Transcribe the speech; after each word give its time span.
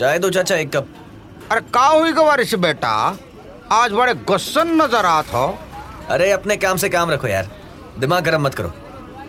चाय 0.00 0.18
दो 0.18 0.28
चाचा 0.30 0.56
एक 0.56 0.70
कप। 0.72 0.86
अरे 1.52 1.60
का 1.74 1.86
हुई 1.86 2.12
गवारिश 2.12 2.54
बेटा? 2.56 2.90
आज 3.72 3.92
बड़े 3.92 4.14
गुस्सन 4.28 4.68
नज़र 4.80 5.06
आत 5.06 5.32
हो। 5.34 5.58
अरे 6.10 6.30
अपने 6.32 6.56
काम 6.56 6.76
से 6.76 6.88
काम 6.88 7.10
रखो 7.10 7.26
यार। 7.26 7.50
दिमाग 7.98 8.24
गर्म 8.24 8.42
मत 8.42 8.54
करो। 8.54 8.72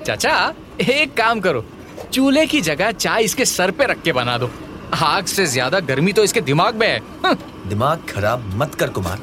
चाचा 0.05 0.53
एक 0.81 1.17
काम 1.17 1.39
करो। 1.39 1.65
चूल्हे 2.13 2.45
की 2.45 2.61
जगह 2.61 2.91
चाय 2.91 3.23
इसके 3.23 3.45
सर 3.45 3.71
पे 3.71 3.85
रख 3.85 4.01
के 4.01 4.13
बना 4.13 4.37
दो। 4.37 4.49
आग 5.01 5.25
से 5.25 5.45
ज़्यादा 5.47 5.79
गर्मी 5.91 6.13
तो 6.13 6.23
इसके 6.23 6.41
दिमाग 6.43 6.75
में 6.75 6.87
है। 6.87 7.35
दिमाग 7.67 8.07
खराब 8.09 8.49
मत 8.55 8.75
कर 8.75 8.89
कुमार। 8.89 9.19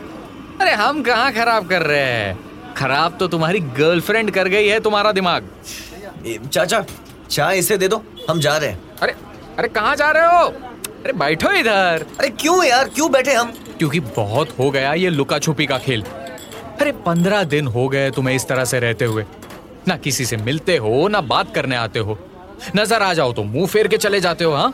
अरे 0.60 0.74
हम 0.74 1.02
कहाँ 1.02 1.32
खराब 1.32 1.68
कर 1.68 1.82
रहे 1.82 2.04
हैं? 2.04 2.38
खराब 2.76 3.16
तो 3.20 3.28
तुम्हारी 3.28 3.60
गर्लफ्रेंड 3.80 4.30
कर 4.30 4.48
गई 4.48 4.68
है 4.68 4.80
तुम्हारा 4.80 5.12
दिमाग। 5.12 5.50
चाचा 6.52 6.84
चाय 7.30 7.58
इसे 7.58 7.78
दे 7.78 7.88
दो। 7.88 8.04
हम 8.30 8.40
जा 8.40 8.56
रहे 8.56 8.70
हैं। 8.70 8.96
अरे 9.02 9.16
अरे 9.58 9.68
कहाँ 9.70 9.96
जा 9.96 10.10
रहे 10.10 10.36
हो? 10.36 10.48
अरे 10.98 11.12
बैठो 11.12 11.50
इधर। 11.50 12.06
अरे 12.20 12.28
क्यों 12.30 12.64
यार? 12.64 12.88
क्यों 12.88 13.10
बैठे 13.12 13.34
हम? 13.34 13.52
क्योंकि 13.78 14.00
बहुत 14.00 14.58
हो 14.58 14.70
गया 14.70 14.92
ये 14.94 15.10
लुका 15.10 15.38
छुपी 15.38 15.66
का 15.66 15.78
खेल। 15.78 16.02
अरे 16.80 16.92
पंद्रह 17.06 17.42
दिन 17.44 17.66
हो 17.66 17.88
गए 17.88 18.10
तुम्हें 18.10 18.34
इस 18.36 18.46
तरह 18.48 18.64
से 18.64 18.80
रहते 18.80 19.04
हुए। 19.04 19.24
ना 19.88 19.96
किसी 19.96 20.24
से 20.24 20.36
मिलते 20.36 20.76
हो 20.76 21.06
ना 21.08 21.20
बात 21.20 21.54
करने 21.54 21.76
आते 21.76 21.98
हो। 21.98 22.18
नज़र 22.76 23.02
आ 23.02 23.12
जाओ 23.14 23.32
तो 23.32 23.42
मुँह 23.44 23.66
फेर 23.66 23.88
के 23.88 23.96
चले 23.96 24.20
जाते 24.20 24.44
हो 24.44 24.52
हाँ? 24.52 24.72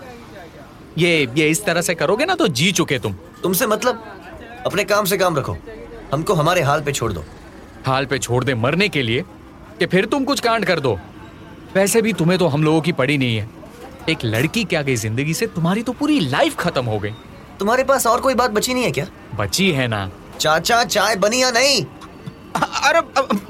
ये 0.99 1.29
ये 1.37 1.49
इस 1.51 1.65
तरह 1.65 1.81
से 1.81 1.95
करोगे 1.95 2.25
ना 2.25 2.35
तो 2.35 2.49
जी 2.49 2.71
चुके 2.73 2.99
तुम। 2.99 3.15
तुमसे 3.43 3.67
मतलब 3.67 4.05
अपने 4.67 4.85
काम 4.85 5.05
से 5.05 5.17
काम 5.17 5.37
रखो। 5.37 5.57
हमको 6.13 6.35
हमारे 6.35 6.63
हाल 6.63 6.83
पे 6.83 6.93
छोड़ 6.93 7.13
दो। 7.13 7.25
हाल 7.87 8.07
पे 8.07 8.19
छोड़ 8.19 8.45
दे 8.45 8.55
मरने 8.55 8.89
के 8.89 9.03
लिए 9.03 9.25
कि 9.79 9.87
फिर 9.87 10.07
तुम 10.07 10.25
कुछ 10.25 10.41
कांड 10.41 10.65
कर 10.65 10.81
दो। 10.81 10.99
वैसे 11.75 12.03
भी 12.03 12.13
तुम्हें 12.13 12.39
तो 12.39 12.47
हम 12.47 12.65
लोगों 12.65 12.81
की 12.81 12.93
पड़ी 12.93 13.19
नहीं 13.19 13.37
है। 13.37 13.49
एक 14.09 14.25
लड़की 14.25 14.63
क्या 14.65 14.81
गई 14.83 14.97
ज़िंदगी 14.97 15.35
से? 15.35 15.47
तुम्हारी 15.47 15.83
तो 15.83 15.93
पूरी 15.93 16.19
लाइफ 16.21 16.57
खत्म 16.57 16.85
हो 16.85 16.99
गई। 16.99 17.11
तुम्हारे 17.59 17.85
पास 17.85 18.07
और 18.07 18.21
कोई 18.21 18.35
बात 18.35 18.51
बची 18.51 18.75
नहीं 18.75 18.85
है 18.85 18.91
क्या? 18.91 19.07
बची 19.35 19.71
है 19.73 19.87
ना। 19.89 20.11
चाचा 20.41 20.83
चाय 20.85 21.17
बनी 21.17 21.43
या 21.43 21.51
नहीं? 21.51 21.85
अरे 22.57 23.01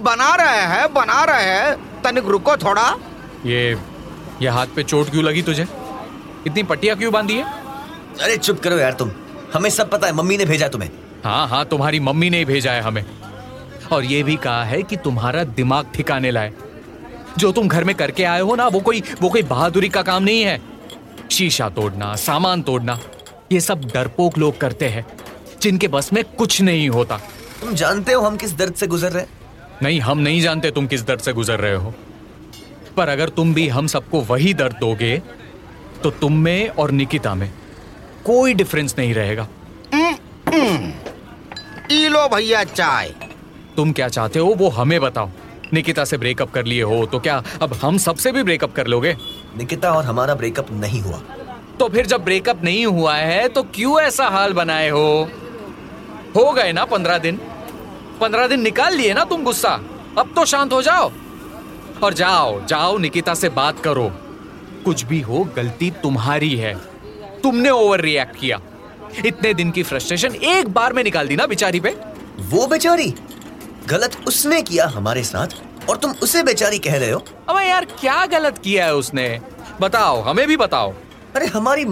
बना 0.02 0.34
रहे 0.34 0.62
हैं 0.66 0.92
बना 0.94 1.22
रहे 1.24 1.44
हैं। 1.44 2.02
तनिक 2.02 2.26
रुको 2.26 2.56
थोड़ा। 2.56 2.88
ये 3.46 3.76
ये 4.42 4.48
हाथ 4.48 4.66
पे 4.66 4.82
चोट 4.82 5.10
क्यों 5.10 5.24
लगी 5.24 5.42
तुझे? 5.42 5.66
इतनी 6.46 6.62
पट्टियाँ 6.62 6.96
क्यों 6.96 7.12
बांधी 7.12 7.36
है? 7.36 7.44
अरे 8.22 8.36
चुप 8.36 8.60
करो 8.60 8.78
यार 8.78 8.92
तुम। 8.92 9.10
हमें 9.54 9.70
सब 9.70 9.90
पता 9.90 10.06
है 10.06 10.12
मम्मी 10.12 10.36
ने 10.36 10.44
भेजा 10.44 10.68
तुम्हें। 10.68 10.90
हाँ 11.24 11.46
हाँ 11.48 11.64
तुम्हारी 11.64 12.00
मम्मी 12.00 12.30
ने 12.30 12.38
ही 12.38 12.44
भेजा 12.44 12.72
है 12.72 12.80
हमें। 12.80 13.04
और 13.92 14.04
ये 14.04 14.22
भी 14.22 14.36
कहा 14.36 14.64
है 14.64 14.82
कि 14.82 14.96
तुम्हारा 14.96 15.44
दिमाग 15.44 15.90
ठिकाने 15.94 16.30
लाए। 16.30 16.52
जो 17.38 17.50
तुम 17.52 17.68
घर 17.68 17.84
में 17.84 17.94
करके 17.96 18.24
आए 18.24 18.40
हो 18.40 18.54
ना 18.56 18.66
वो 18.68 18.80
कोई 18.80 19.02
वो 19.22 19.28
कोई 19.30 19.42
बहादुरी 19.42 19.88
का 19.88 20.02
काम 20.02 20.22
नहीं 20.22 20.42
है। 20.42 20.60
शीशा 21.30 21.68
तोड़ना 21.68 22.14
सामान 22.16 22.62
तोड़ना 22.62 22.98
ये 23.52 23.60
सब 23.60 23.84
डरपोक 23.84 24.38
लोग 24.38 24.58
करते 24.58 24.88
हैं 24.88 25.06
जिनके 25.62 25.88
बस 25.88 26.12
में 26.12 26.22
कुछ 26.38 26.60
नहीं 26.62 26.88
होता। 26.88 27.16
तुम 27.60 27.74
जानते 27.74 28.12
हो 28.12 28.22
हम 28.22 28.36
किस 28.36 28.56
दर्द 28.56 28.74
से 28.74 28.86
गुजर 28.86 29.12
रहे 29.12 29.22
हैं? 29.22 29.30
नहीं 29.82 30.00
हम 30.00 30.18
नहीं 30.18 30.40
जानते 30.40 30.70
तुम 30.70 30.86
किस 30.86 31.06
दर्द 31.06 31.20
से 31.20 31.32
गुजर 31.32 31.60
रहे 31.60 31.74
हो। 31.74 31.94
पर 32.96 33.08
अगर 33.08 33.28
तुम 33.28 33.54
भी 33.54 33.68
हम 33.68 33.86
सबको 33.86 34.20
वही 34.22 34.54
दर्द 34.54 34.76
दोगे 34.80 35.16
तो 36.02 36.10
तुम 36.10 36.36
में 36.38 36.68
और 36.68 36.90
निकिता 36.90 37.34
में 37.34 37.50
कोई 38.24 38.54
डिफरेंस 38.54 38.94
नहीं 38.98 39.14
रहेगा। 39.14 39.48
लो 42.08 42.28
भैया 42.28 42.62
चाय। 42.64 43.08
तुम 43.76 43.92
क्या 43.92 44.08
चाहते 44.08 44.38
हो 44.38 44.54
वो 44.54 44.68
हमें 44.68 45.00
बताओ। 45.00 45.30
निकिता 45.72 46.04
से 46.04 46.16
ब्रेकअप 46.18 46.50
कर 46.50 46.64
लिए 46.64 46.82
हो 46.82 47.04
तो 47.06 47.18
क्या 47.18 47.42
अब 47.62 47.72
हम 47.74 47.98
सबसे 47.98 48.32
भी 48.32 48.42
ब्रेकअप 48.42 48.72
कर 48.72 48.86
लोगे? 48.86 49.16
निकिता 49.58 49.92
और 49.92 50.04
हमारा 50.04 50.34
ब्रेकअप 50.34 50.66
नहीं 50.70 51.00
हुआ। 51.00 51.20
तो 51.80 51.88
फिर 51.88 52.06
जब 52.06 52.24
ब्रेकअप 52.24 52.62
नहीं 52.64 52.86
हुआ 52.86 53.14
है 53.14 53.48
तो 53.48 53.62
क्यों 53.62 54.00
ऐसा 54.00 54.28
हाल 54.28 54.52
बनाए 54.52 54.88
हो? 54.88 55.28
हो 56.36 56.52
गए 56.52 56.72
ना 56.72 56.84
पंद्रह 56.84 57.18
दिन। 57.18 57.40
पंद्रह 58.20 58.46
दिन 58.46 58.60
निकाल 58.60 58.94
लिए 58.94 59.14
ना 59.14 59.24
तुम 59.24 59.44
गुस्सा। 59.44 59.80
अब 60.18 60.32
तो 60.36 60.44
शांत 60.44 60.72
हो 60.72 60.82
जाओ। 60.82 61.10
और 62.02 62.14
जाओ 62.14 62.64
जाओ 62.66 62.98
निकिता 62.98 63.34
से 63.34 63.48
बात 63.48 63.80
करो। 63.80 64.08
कुछ 64.84 65.04
भी 65.04 65.20
हो 65.20 65.48
गलती 65.56 65.90
तुम्हारी 66.02 66.56
है। 66.56 66.74
तुमने 67.42 67.70
ओवर 67.70 68.00
रिएक्ट 68.00 68.36
किया। 68.36 68.60
इतने 69.26 69.54
दिन 69.54 69.70
की 69.70 69.82
फ्रस्ट्रेशन 69.82 70.34
एक 70.34 70.68
बार 70.68 70.92
में 70.92 71.04
निकाल 71.04 71.28
दी 71.28 71.36
ना 71.36 71.46
बेचारी 71.46 71.80
पे। 71.80 71.96
वो 72.40 72.66
बेचारी? 72.66 73.14
गलत 73.88 74.16
उसने 74.26 74.60
किया 74.62 74.86
हमारे 74.86 75.22
साथ 75.24 75.88
और 75.90 75.96
तुम 75.96 76.12
उसे 76.22 76.42
बेचारी 76.42 76.78
कह 76.78 76.96
रहे 76.98 77.10
हो। 77.10 77.24
अबे 77.48 77.64
यार 77.64 77.84
क्या 78.00 78.24
गलत 78.26 78.58
किया 78.58 78.84
है 78.84 78.94
उसने? 78.94 79.40
बताओ 79.80 80.20
हमें 80.22 80.46
भी 80.46 80.56
बताओ। 80.56 80.92
अरे 81.36 81.46
हमारी 81.46 81.86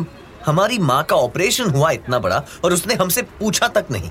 हमारी 0.47 0.79
माँ 0.79 1.03
का 1.05 1.17
ऑपरेशन 1.17 1.71
हुआ 1.71 1.91
इतना 1.91 2.19
बड़ा 2.19 2.43
और 2.65 2.73
उसने 2.73 2.95
हमसे 2.95 3.23
पूछा 3.23 3.69
तक 3.69 3.87
नहीं। 3.91 4.11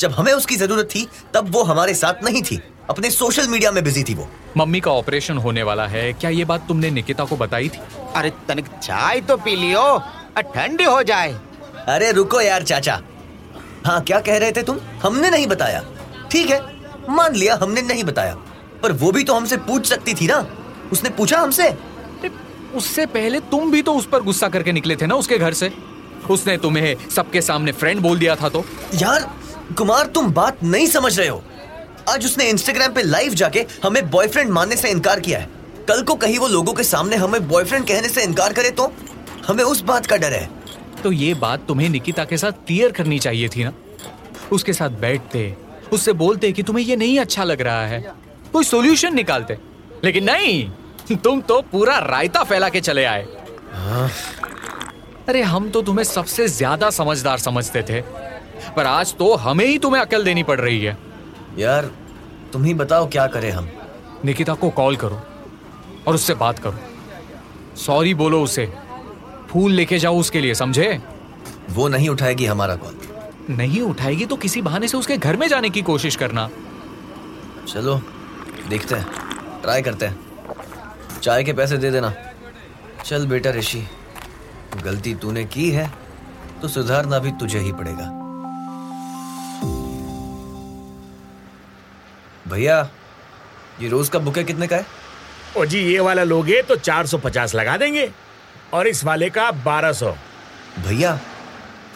जब 0.00 0.12
हमें 0.12 0.32
उसकी 0.32 0.56
ज़रूरत 0.56 0.88
थी 0.94 1.06
तब 1.34 1.50
वो 1.52 1.62
हमारे 1.62 1.94
साथ 1.94 2.24
नहीं 2.24 2.42
थी। 2.42 2.60
अपने 2.90 3.10
सोशल 3.10 3.48
मीडिया 3.48 3.70
में 3.72 3.82
बिज़ी 3.84 4.02
थी 4.04 4.14
वो। 4.14 4.28
मम्मी 4.56 4.80
का 4.80 4.90
ऑपरेशन 4.90 5.36
होने 5.36 5.62
वाला 5.62 5.86
है। 5.86 6.12
क्या 6.12 6.30
ये 6.30 6.44
बात 6.44 6.66
तुमने 6.68 6.90
निकिता 6.90 7.24
को 7.24 7.36
बताई 7.36 7.68
थी? 7.68 7.80
अरे 8.16 8.30
तनिक 8.48 8.66
चाय 8.82 9.20
तो 9.20 9.36
पी 9.36 9.56
लियो 9.56 9.98
ठंडी 10.38 10.84
हो 10.84 11.02
जाए। 11.02 11.32
अरे 11.88 12.10
रुको 12.12 12.40
यार 12.40 12.62
चाचा। 12.62 13.00
हाँ 13.86 14.00
क्या 14.02 14.20
कह 14.20 14.38
रहे 14.38 14.52
थे 14.52 14.62
तुम? 14.62 14.78
हमने 15.02 15.30
नहीं 15.30 15.46
बताया। 15.46 15.84
ठीक 16.30 16.50
है 16.50 16.58
मान 17.10 17.34
लिया 17.34 17.58
हमने 17.62 17.82
नहीं 17.82 18.04
बताया। 18.04 18.34
पर 18.82 18.92
वो 18.92 19.12
भी 19.12 19.24
तो 19.24 19.34
हमसे 19.34 19.56
पूछ 19.56 19.86
सकती 19.86 20.14
थी 20.14 20.26
ना। 20.26 20.46
उसने 20.92 21.10
पूछा 21.10 21.38
हमसे? 21.38 21.68
उससे 22.74 23.06
पहले 23.06 23.40
तुम 23.40 23.70
भी 23.70 23.82
तो 23.82 23.94
उस 23.94 24.06
पर 24.06 24.22
गुस्सा 24.22 24.48
करके 24.48 24.72
निकले 24.72 24.96
थे 24.96 25.06
ना 25.06 25.14
उसके 25.14 25.38
घर 25.38 25.52
से। 25.52 25.72
उसने 26.30 26.56
तुम्हें 26.56 27.08
सबके 27.10 27.40
सामने 27.40 27.72
फ्रेंड 27.72 28.00
बोल 28.00 28.18
दिया 28.18 28.34
था 28.36 28.48
तो। 28.48 28.64
यार 28.94 29.30
कुमार 29.78 30.06
तुम 30.06 30.32
बात 30.32 30.62
नहीं 30.62 30.86
समझ 30.86 31.18
रहे 31.18 31.28
हो। 31.28 31.42
आज 32.08 32.26
उसने 32.26 32.48
इंस्टाग्राम 32.50 32.92
पे 32.92 33.02
लाइव 33.02 33.34
जाके 33.34 33.66
हमें 33.82 34.10
बॉयफ्रेंड 34.10 34.50
मानने 34.50 34.76
से 34.76 34.90
इनकार 34.90 35.20
किया 35.20 35.38
है। 35.38 35.48
कल 35.88 36.02
को 36.02 36.14
कहीं 36.14 36.38
वो 36.38 36.48
लोगों 36.48 36.72
के 36.72 36.84
सामने 36.84 37.16
हमें 37.16 37.48
बॉयफ्रेंड 37.48 37.86
कहने 37.86 38.08
से 38.08 38.22
इनकार 38.22 38.52
करे 38.52 38.70
तो? 38.70 38.92
हमें 39.46 39.64
उस 39.64 39.80
बात 39.80 40.06
का 40.06 40.16
डर 40.16 40.32
है। 40.32 40.48
तो 41.02 41.12
ये 41.12 41.34
बात 41.34 41.66
तुम्हें 41.68 41.88
निकिता 41.88 42.24
के 42.24 42.36
साथ 42.36 42.66
क्लियर 42.66 42.92
करनी 42.92 43.18
चाहिए 43.18 43.48
थी 43.48 43.64
ना? 43.64 43.72
उसके 44.52 44.72
साथ 44.72 44.90
बैठते 45.00 45.56
उससे 45.92 46.12
बोलते 46.14 46.52
कि 46.52 46.62
तुम्हें 46.62 46.84
ये 46.84 46.96
नहीं 46.96 47.18
अच्छा 47.18 47.44
लग 47.44 47.60
रहा 47.60 47.86
है। 47.86 48.00
कोई 48.52 48.64
सोल्यूशन 48.64 49.14
निकालते। 49.14 49.58
लेकिन 50.04 50.24
नहीं 50.24 51.16
तुम 51.16 51.40
तो 51.40 51.60
पूरा 51.62 51.98
रायता 52.00 52.42
फैला 52.44 52.68
के 52.68 52.80
चले 52.80 53.04
आए। 53.04 53.22
अरे 55.28 55.42
हम 55.42 55.68
तो 55.70 55.82
तुम्हें 55.82 56.04
सबसे 56.04 56.46
ज़्यादा 56.48 56.90
समझदार 56.90 57.38
समझते 57.38 57.82
थे। 57.82 58.00
पर 58.76 58.86
आज 58.86 59.14
तो 59.16 59.34
हमें 59.36 59.64
ही 59.66 59.78
तुम्हें 59.78 60.00
अकल 60.02 60.24
देनी 60.24 60.42
पड़ 60.42 60.58
रही 60.60 60.80
है। 60.84 60.96
यार 61.58 61.90
तुम 62.52 62.64
ही 62.64 62.74
बताओ 62.74 63.08
क्या 63.08 63.26
करें 63.26 63.50
हम। 63.50 63.68
निकिता 64.24 64.54
को 64.54 64.70
कॉल 64.70 64.96
करो 64.96 65.20
और 66.08 66.14
उससे 66.14 66.34
बात 66.34 66.58
करो। 66.58 67.76
सॉरी 67.76 68.14
बोलो 68.14 68.42
उसे। 68.42 68.66
फूल 69.50 69.72
लेके 69.72 69.98
जाओ 69.98 70.18
उसके 70.18 70.40
लिए 70.40 70.54
समझे? 70.54 71.00
वो 71.70 71.88
नहीं 71.88 72.08
उठाएगी 72.08 72.46
हमारा 72.46 72.74
कॉल। 72.76 72.94
नहीं 73.50 73.80
उठाएगी 73.82 74.26
तो 74.26 74.36
किसी 74.36 74.62
बहाने 74.62 74.88
से 74.88 74.96
उसके 74.96 75.16
घर 75.16 75.36
में 75.36 75.46
जाने 75.48 75.70
की 75.70 75.82
कोशिश 75.82 76.16
करना। 76.16 76.48
चलो 77.68 78.00
देखते 78.68 78.94
हैं। 78.94 79.60
ट्राई 79.62 79.82
करते 79.82 80.06
हैं। 80.06 81.20
चाय 81.22 81.44
के 81.44 81.52
पैसे 81.52 81.76
दे 81.76 81.90
देना। 81.90 82.12
चल 83.04 83.26
बेटा 83.26 83.50
ऋषि 83.50 83.86
गलती 84.84 85.14
तूने 85.14 85.44
की 85.44 85.70
है 85.70 85.90
तो 86.62 86.68
सुधारना 86.68 87.18
भी 87.18 87.30
तुझे 87.30 87.58
ही 87.58 87.72
पड़ेगा। 87.72 88.08
भैया 92.48 92.80
ये 93.82 93.88
रोज 93.88 94.08
का 94.08 94.18
बुके 94.18 94.44
कितने 94.44 94.66
का 94.66 94.76
है? 94.76 94.86
ओ 95.56 95.64
जी 95.64 95.78
ये 95.78 96.00
वाला 96.00 96.22
लोगे 96.24 96.62
तो 96.62 96.76
450 96.76 97.54
लगा 97.54 97.76
देंगे 97.76 98.10
और 98.72 98.86
इस 98.86 99.04
वाले 99.04 99.30
का 99.30 99.50
1200 99.64 100.14
भैया 100.78 101.18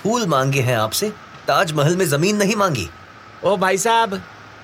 फूल 0.03 0.27
मांगे 0.27 0.61
हैं 0.61 0.77
आपसे? 0.77 1.13
ताजमहल 1.49 1.97
में 1.97 2.07
ज़मीन 2.07 2.37
नहीं 2.37 2.57
मांगी। 2.57 2.89
ओ 3.45 3.57
भाई 3.57 3.79
साहब 3.79 4.15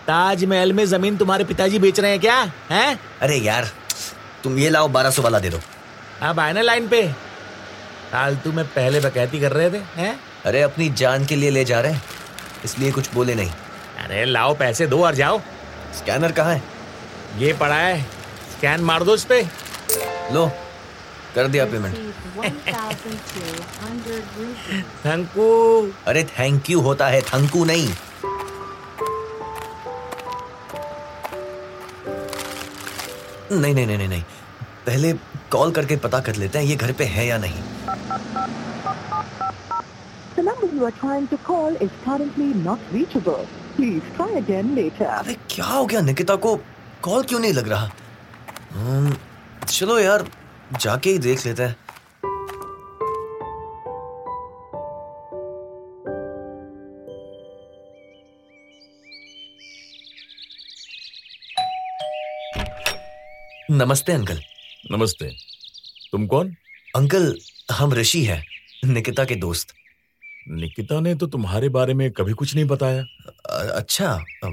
ताजमहल 0.06 0.72
में 0.72 0.84
ज़मीन 0.86 1.16
तुम्हारे 1.16 1.44
पिताजी 1.44 1.78
बेच 1.78 2.00
रहे 2.00 2.10
हैं 2.10 2.20
क्या? 2.20 2.52
हैं? 2.70 3.00
अरे 3.22 3.36
यार 3.36 3.70
तुम 4.44 4.58
ये 4.58 4.70
लाओ 4.70 4.88
बारह 4.88 5.10
सौ 5.10 5.22
वाला 5.22 5.38
दे 5.38 5.50
दो। 5.50 5.60
अब 6.22 6.40
आए 6.40 6.52
ना 6.52 6.62
लाइन 6.62 6.88
पे। 6.88 7.02
फालतू 8.12 8.52
में 8.52 8.64
पहले 8.64 9.00
बकैती 9.00 9.40
कर 9.40 9.52
रहे 9.52 9.70
थे 9.70 9.82
हैं? 9.96 10.20
अरे 10.46 10.62
अपनी 10.62 10.88
जान 10.90 11.26
के 11.26 11.36
लिए 11.36 11.50
ले 11.50 11.64
जा 11.64 11.80
रहे 11.80 11.92
हैं 11.92 12.02
इसलिए 12.64 12.92
कुछ 12.92 13.12
बोले 13.14 13.34
नहीं। 13.34 13.50
अरे 14.04 14.24
लाओ 14.24 14.54
पैसे 14.54 14.86
दो 14.86 15.04
और 15.04 15.14
जाओ। 15.14 15.40
स्कैनर 15.98 16.32
कहाँ 16.32 16.54
है? 16.54 16.62
ये 17.38 17.52
पड़ा 17.52 17.74
है 17.74 18.02
स्कैन 18.56 18.80
मार 18.80 19.02
दो 19.02 19.14
इस 19.14 19.24
पे। 19.24 19.42
लो। 20.32 20.50
कर 21.34 21.48
दिया 21.48 21.64
पेमेंट 21.66 21.94
थैंकू। 25.04 25.46
अरे 26.06 26.24
थैंक 26.38 26.70
यू 26.70 26.80
होता 26.80 27.06
है 27.08 27.20
थंकू 27.22 27.64
नहीं। 27.64 27.88
नहीं 33.52 33.74
नहीं 33.74 33.86
नहीं 33.86 33.98
नहीं 33.98 34.08
नहीं। 34.08 34.22
पहले 34.86 35.12
कॉल 35.52 35.70
करके 35.72 35.96
पता 35.96 36.20
कर 36.20 36.36
लेते 36.36 36.58
हैं 36.58 36.66
ये 36.66 36.76
घर 36.76 36.92
पे 36.92 37.04
है 37.04 37.26
या 37.26 37.38
नहीं। 37.38 37.62
You 40.80 40.86
are 40.86 40.96
trying 40.98 41.24
to 41.30 41.36
call 41.46 41.74
is 41.84 41.96
currently 42.04 42.44
not 42.66 42.84
reachable. 42.92 43.40
Please 43.76 44.04
try 44.18 44.28
again 44.38 44.68
later. 44.76 45.06
अबे 45.06 45.34
क्या 45.50 45.64
हो 45.64 45.86
गया 45.86 46.00
निकिता 46.00 46.36
को 46.44 46.54
कॉल 47.02 47.22
क्यों 47.22 47.40
नहीं 47.40 47.52
लग 47.52 47.68
रहा? 47.68 47.90
हम्म, 48.72 49.14
चलो 49.68 49.98
यार 49.98 50.24
जाके 50.78 51.11
ही 51.11 51.19
देख 51.19 51.46
लेते 51.46 51.62
हैं। 51.62 51.76
नमस्ते 63.70 64.12
अंकल। 64.12 64.43
नमस्ते। 64.90 65.31
तुम 66.12 66.26
कौन? 66.26 66.56
अंकल 66.96 67.38
हम 67.73 67.93
ऋषि 67.93 68.25
हैं 68.25 68.46
निकिता 68.84 69.25
के 69.25 69.34
दोस्त। 69.34 69.75
निकिता 70.49 71.00
ने 71.00 71.14
तो 71.14 71.26
तुम्हारे 71.26 71.69
बारे 71.69 71.94
में 71.94 72.11
कभी 72.11 72.32
कुछ 72.32 72.55
नहीं 72.55 72.64
बताया। 72.64 73.02
अ- 73.02 73.73
अच्छा 73.76 74.12
अ, 74.44 74.46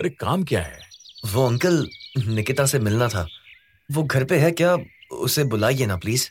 अरे 0.00 0.10
काम 0.10 0.44
क्या 0.44 0.62
है? 0.62 0.78
वो 1.26 1.46
अंकल 1.46 1.88
निकिता 2.18 2.66
से 2.66 2.78
मिलना 2.78 3.08
था। 3.08 3.28
वो 3.92 4.02
घर 4.02 4.24
पे 4.24 4.38
है 4.38 4.50
क्या? 4.50 4.76
उसे 5.26 5.44
बुलाइए 5.54 5.86
ना 5.86 5.96
प्लीज़ 5.96 6.28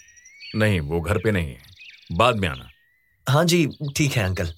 नहीं 0.56 0.80
वो 0.80 1.00
घर 1.02 1.18
पे 1.18 1.32
नहीं 1.32 1.48
है। 1.48 2.18
बाद 2.18 2.36
में 2.40 2.48
आना। 2.50 2.70
हाँ 3.28 3.44
जी 3.46 3.66
ठीक 3.98 4.12
है 4.12 4.24
अंकल 4.24 4.54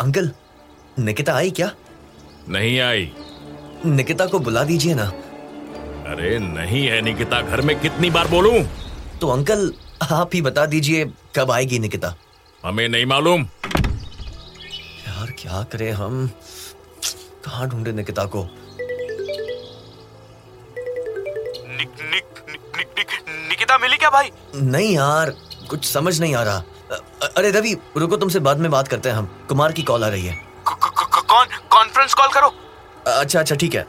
अंकल 0.00 0.30
निकिता 0.98 1.34
आई 1.36 1.50
क्या? 1.50 1.70
नहीं 2.48 2.78
आई। 2.80 3.10
निकिता 3.86 4.26
को 4.26 4.38
बुला 4.38 4.62
दीजिए 4.64 4.94
ना। 4.94 5.04
अरे 6.12 6.38
नहीं 6.38 6.86
है 6.88 7.00
निकिता 7.02 7.40
घर 7.42 7.60
में 7.60 7.78
कितनी 7.80 8.10
बार 8.10 8.28
बोलूँ? 8.28 8.54
तो 9.20 9.28
अंकल 9.28 9.72
आप 10.02 10.30
ही 10.34 10.42
बता 10.42 10.66
दीजिए 10.66 11.04
कब 11.36 11.50
आएगी 11.50 11.78
निकिता। 11.78 12.14
हमें 12.64 12.88
नहीं 12.88 13.06
मालूम। 13.06 13.48
क्या 15.48 15.62
करें 15.62 15.92
हम? 15.92 16.30
कहाँ 17.44 17.68
ढूंढे 17.68 17.92
निकिता 17.92 18.24
को? 18.24 18.44
निक, 18.44 18.50
निक, 21.78 22.26
निक, 22.50 22.76
निक, 22.76 22.88
निक, 22.98 23.08
निकिता 23.28 23.78
मिली 23.78 23.96
क्या 23.96 24.10
भाई? 24.10 24.32
नहीं 24.54 24.96
यार 24.96 25.34
कुछ 25.70 25.92
समझ 25.92 26.20
नहीं 26.20 26.34
आ 26.34 26.42
रहा। 26.42 26.62
अरे 27.36 27.50
रवि 27.50 27.76
रुको 27.96 28.16
तुमसे 28.16 28.38
बाद 28.38 28.56
में 28.56 28.70
बात 28.70 28.88
करते 28.88 29.08
हैं 29.08 29.16
हम। 29.16 29.46
कुमार 29.48 29.72
की 29.72 29.82
कॉल 29.82 30.04
आ 30.04 30.08
रही 30.08 30.26
है। 30.26 30.46
क- 30.68 30.68
क- 30.68 30.94
क- 30.98 31.26
कौन? 31.28 31.46
कॉन्फ्रेंस 31.70 32.14
कॉल 32.14 32.28
करो। 32.28 32.54
अच्छा 33.06 33.40
अच्छा 33.40 33.54
ठीक 33.54 33.74
है। 33.74 33.86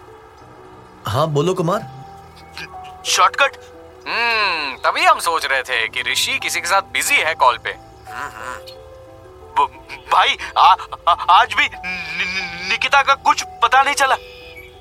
हाँ 1.06 1.28
बोलो 1.28 1.54
कुमार। 1.54 2.06
शॉर्टकट? 3.06 3.58
हम्म 4.08 4.78
तभी 4.78 5.02
हम 5.02 5.20
सोच 5.20 5.46
रहे 5.46 5.64
थे 5.64 5.88
कि 5.88 6.12
ऋषि 6.12 6.40
किसी 6.40 6.62
के 6.62 6.68
साथ 6.68 6.82
बिज़ी 6.82 7.16
है 7.16 7.36
कॉल 7.36 7.58
पे। 7.58 7.72
ब- 7.72 8.79
भाई 10.12 10.38
आ, 10.58 10.76
आ, 11.08 11.12
आज 11.12 11.54
भी 11.54 11.64
नि, 11.64 12.26
नि, 12.26 12.70
निकिता 12.70 13.02
का 13.02 13.14
कुछ 13.14 13.44
पता 13.44 13.82
नहीं 13.82 13.96
चला। 13.96 14.16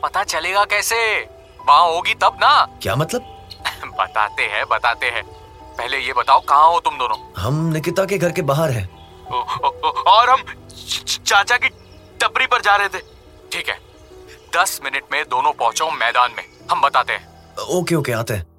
पता 0.02 0.24
चलेगा 0.24 0.64
कैसे? 0.64 1.20
वहाँ 1.68 1.86
होगी 1.86 2.14
तब 2.14 2.38
ना। 2.42 2.78
क्या 2.82 2.96
मतलब? 2.96 3.48
बताते 4.00 4.42
हैं 4.42 4.64
बताते 4.68 5.06
हैं। 5.06 5.22
पहले 5.76 5.98
ये 5.98 6.12
बताओ 6.12 6.40
कहाँ 6.40 6.68
हो 6.68 6.80
तुम 6.80 6.98
दोनों? 6.98 7.42
हम 7.42 7.72
निकिता 7.72 8.04
के 8.04 8.18
घर 8.18 8.32
के 8.32 8.42
बाहर 8.42 8.70
हैं। 8.70 8.88
और 10.02 10.30
हम 10.30 10.42
चाचा 11.26 11.56
की 11.56 11.68
टपरी 12.22 12.46
पर 12.46 12.60
जा 12.60 12.76
रहे 12.76 12.88
थे। 12.88 12.98
ठीक 13.52 13.68
है। 13.68 13.80
दस 14.56 14.80
मिनट 14.84 15.02
में 15.12 15.24
दोनों 15.24 15.52
पहुंचो 15.52 15.90
मैदान 15.90 16.30
में। 16.36 16.44
हम 16.70 16.80
बताते 16.80 17.12
हैं। 17.12 17.28
ओके 17.56 17.94
ओके 17.94 18.12
आते 18.12 18.34
हैं। 18.34 18.57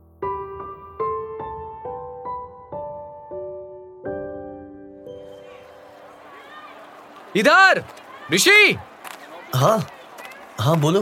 इधर 7.37 7.83
ऋषि। 8.31 8.77
हाँ 9.55 9.77
हाँ 10.59 10.75
बोलो। 10.79 11.01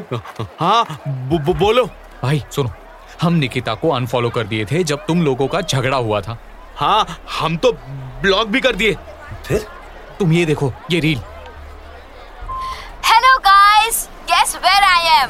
हाँ 0.60 0.86
बो, 1.08 1.38
बो, 1.38 1.54
बोलो। 1.54 1.86
भाई 2.24 2.44
सुनो 2.56 2.72
हम 3.22 3.34
निकिता 3.34 3.74
को 3.76 3.90
अनफॉलो 3.92 4.30
कर 4.30 4.48
दिए 4.48 4.66
थे 4.72 4.84
जब 4.84 5.06
तुम 5.06 5.24
लोगों 5.26 5.48
का 5.48 5.62
झगड़ा 5.62 5.98
हुआ 5.98 6.22
था। 6.22 6.38
हाँ 6.78 7.06
हम 7.40 7.58
तो 7.58 7.72
ब्लॉक 8.22 8.48
भी 8.48 8.62
कर 8.62 8.76
दिए। 8.76 8.94
फिर? 9.48 9.66
तुम 10.20 10.32
ये 10.34 10.46
देखो 10.46 10.72
ये 10.92 11.00
reel 11.00 11.20
hello 13.06 13.38
guys 13.48 14.08
guess 14.30 14.56
where 14.64 14.84
I 14.84 15.08
am 15.22 15.30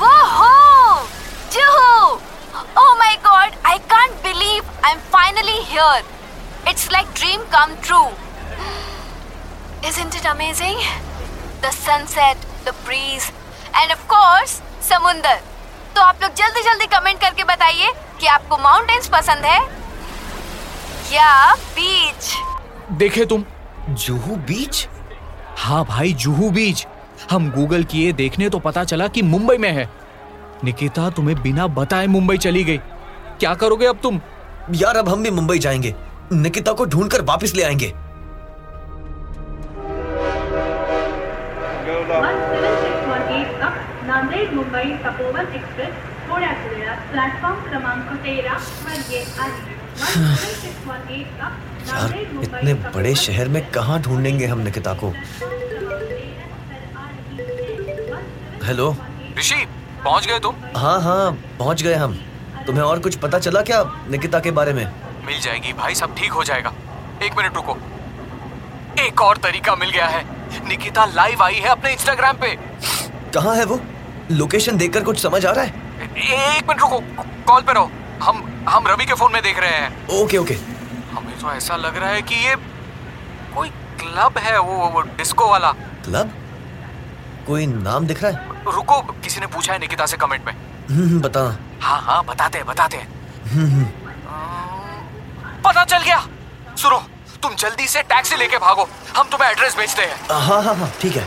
वो 0.00 0.12
हो 0.36 0.54
my 2.98 3.14
god 3.26 3.54
I 3.66 3.78
can't 3.90 4.12
believe 4.22 4.64
I 4.84 4.92
am 4.92 4.98
finally 5.12 5.58
here 5.62 6.04
it's 6.68 6.90
like 6.92 7.06
dream 7.16 7.40
come 7.54 7.74
true 7.86 8.00
Isn't 9.88 10.14
it 10.14 10.26
amazing? 10.30 10.80
The 11.62 11.70
sunset, 11.74 12.36
the 12.64 12.72
breeze, 12.86 13.26
and 13.74 13.92
of 13.94 14.02
course, 14.08 14.52
समुंदर. 14.88 15.40
तो 15.96 16.00
आप 16.00 16.18
लोग 16.22 16.34
जल्दी 16.34 16.62
जल्दी 16.62 16.86
comment 16.86 17.20
करके 17.20 17.44
बताइए 17.44 17.92
कि 18.20 18.26
आपको 18.26 18.56
माउंटेन्स 18.56 19.08
पसंद 19.08 19.44
है 19.44 19.60
या 21.12 21.54
बीच 21.54 22.28
देखे 22.98 23.24
तुम 23.24 23.44
जुहू 23.88 24.36
बीच 24.50 24.86
हाँ 25.58 25.84
भाई 25.84 26.12
जुहू 26.12 26.50
बीच 26.50 26.86
हम 27.30 27.50
गूगल 27.50 27.84
किए 27.84 28.12
देखने 28.12 28.48
तो 28.48 28.58
पता 28.58 28.84
चला 28.84 29.08
कि 29.08 29.22
मुंबई 29.22 29.56
में 29.56 29.70
है। 29.72 29.88
निकिता 30.64 31.08
तुम्हें 31.10 31.42
बिना 31.42 31.66
बताए 31.66 32.06
मुंबई 32.06 32.38
चली 32.38 32.64
गई। 32.64 32.78
क्या 33.40 33.54
करोगे 33.54 33.86
अब 33.86 34.00
तुम? 34.02 34.20
यार 34.74 34.96
अब 34.96 35.08
हम 35.08 35.22
भी 35.22 35.30
मुंबई 35.30 35.58
जाएँगे। 35.58 35.94
निकिता 36.32 36.72
को 36.72 36.84
ढूंढकर 36.84 37.22
वापस 37.22 37.54
ले 37.54 37.62
आएँगे। 37.62 37.92
मुंबई 44.70 44.90
तपोवन 45.04 45.46
एक्सप्रेस 45.54 45.94
थोड्याच 46.26 46.66
वेळात 46.72 46.98
प्लॅटफॉर्म 47.12 47.62
क्रमांक 47.62 48.10
तेरा 48.24 48.52
वर 48.82 49.00
येत 49.12 49.40
आहे 49.40 49.70
यार 51.88 52.12
इतने 52.42 52.74
बड़े 52.94 53.14
शहर 53.22 53.48
में 53.48 53.60
कहाँ 53.72 53.98
ढूंढेंगे 54.02 54.46
हम 54.46 54.60
निकिता 54.60 54.92
को? 55.02 55.10
हेलो 58.64 58.88
ऋषि 59.38 59.66
पहुँच 60.04 60.26
गए 60.26 60.38
तुम? 60.38 60.54
हाँ 60.76 61.00
हाँ 61.02 61.30
पहुँच 61.58 61.82
गए 61.82 61.94
हम। 61.94 62.18
तुम्हें 62.66 62.84
और 62.84 62.98
कुछ 63.00 63.16
पता 63.26 63.38
चला 63.38 63.62
क्या 63.70 63.82
निकिता 64.10 64.40
के 64.40 64.50
बारे 64.60 64.72
में? 64.72 64.84
मिल 65.26 65.40
जाएगी 65.40 65.72
भाई 65.78 65.94
सब 65.94 66.14
ठीक 66.18 66.32
हो 66.32 66.44
जाएगा। 66.44 66.72
एक 67.22 67.32
मिनट 67.38 67.56
रुको। 67.56 67.78
एक 69.02 69.20
और 69.22 69.36
तरीका 69.44 69.76
मिल 69.76 69.90
गया 69.90 70.06
है। 70.08 70.24
निकिता 70.68 71.04
लाइव 71.14 71.42
आई 71.42 71.54
है 71.56 71.68
अपने 71.70 71.92
इंस्टाग्राम 71.92 72.36
पे। 72.36 72.58
कहाँ 73.34 73.56
है 73.56 73.64
वो? 73.64 73.80
लोकेशन 74.30 74.76
देखकर 74.76 75.04
कुछ 75.04 75.18
समझ 75.18 75.44
आ 75.46 75.50
रहा 75.50 75.64
है? 75.64 75.70
एक 76.56 76.68
मिनट 76.68 76.80
रुको 76.80 76.98
कॉल 77.46 77.62
पे 77.62 77.72
रहो। 77.72 77.90
हम 78.22 78.64
हम 78.68 78.86
रवि 78.86 79.06
के 79.06 79.14
फ़ोन 79.14 79.32
में 79.32 79.42
देख 79.42 79.58
रहे 79.58 79.70
हैं। 79.70 80.08
Okay 80.08 80.36
okay. 80.36 80.54
हमें 81.12 81.38
तो 81.40 81.52
ऐसा 81.52 81.76
लग 81.76 81.96
रहा 81.96 82.10
है 82.10 82.22
कि 82.22 82.34
ये 82.46 82.54
कोई 83.54 83.68
क्लब 84.00 84.38
है 84.38 84.58
वो, 84.58 84.86
वो 84.88 85.00
डिस्को 85.00 85.48
वाला। 85.50 85.72
क्लब? 86.04 86.32
कोई 87.46 87.66
नाम 87.66 88.06
दिख 88.06 88.22
रहा 88.22 88.32
है? 88.32 88.48
रुको 88.74 89.00
किसी 89.24 89.40
ने 89.40 89.46
पूछा 89.46 89.72
है 89.72 89.78
निकिता 89.78 90.06
से 90.06 90.16
कमेंट 90.16 90.46
में। 90.46 90.52
हम्म, 90.52 91.04
हम्म, 91.04 91.20
बता। 91.20 91.40
हाँ 91.80 92.00
हाँ 92.02 92.24
बताते 92.24 92.58
हैं 92.58 92.66
बताते 92.66 92.96
हैं। 92.96 93.08
पता 95.62 95.84
चल 95.84 96.02
गया। 96.02 96.26
सुनो 96.76 97.02
तुम 97.42 97.54
जल्दी 97.54 97.86
से 97.88 98.02
टैक्सी 98.02 98.36
लेके 98.36 98.58
भागो। 98.58 98.88
हम 99.16 99.28
तुम्हें 99.28 99.50
एड्रेस 99.50 99.76
भेजते 99.76 100.02
हैं। 100.02 100.40
हाँ 100.40 100.62
हाँ 100.62 100.74
हाँ 100.74 100.90
ठीक 101.00 101.16
है। 101.16 101.26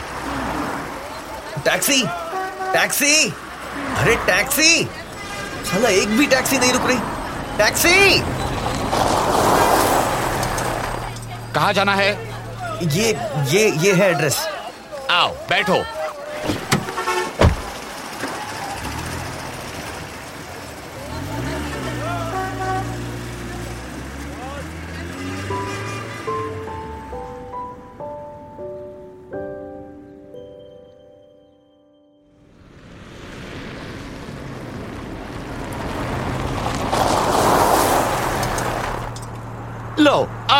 टैक्सी? 1.64 2.02
टैक्सी? 2.74 3.30
अरे 3.98 4.14
टैक्सी? 4.26 4.84
साला 5.64 5.88
एक 5.88 6.08
भी 6.08 6.26
टैक्सी 6.26 6.58
नहीं 6.58 6.72
रुक 6.72 6.86
रही। 6.86 6.98
टैक्सी? 7.58 8.20
कहा 11.54 11.72
जाना 11.72 11.94
है? 11.94 12.08
ये 12.82 13.10
ये 13.52 13.68
ये 13.84 13.92
है 13.92 14.10
एड्रेस। 14.10 14.38
आओ 15.10 15.28
बैठो। 15.50 15.76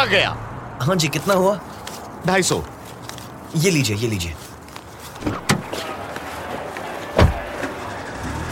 आ 0.05 0.07
गया। 0.07 0.31
हाँ 0.83 0.95
जी 0.97 1.09
कितना 1.09 1.35
हुआ? 1.35 1.59
ढाई 2.27 2.43
सौ। 2.43 2.65
ये 3.57 3.71
लीजिए 3.71 3.97
ये 3.97 4.09
लीजिए। 4.09 4.31